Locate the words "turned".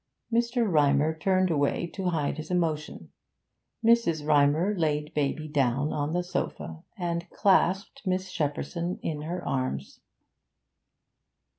1.15-1.51